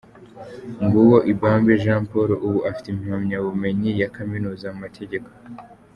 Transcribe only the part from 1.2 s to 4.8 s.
Ibambe Jean Paul, ubu afite impamyabumenyi ya Kaminuza mu